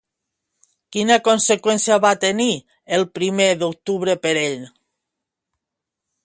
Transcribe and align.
Quina 0.95 1.17
conseqüència 1.27 1.97
va 2.05 2.13
tenir 2.23 2.49
el 2.99 3.05
primer 3.19 3.47
d'octubre 3.61 4.17
per 4.25 4.33
ell? 4.47 4.57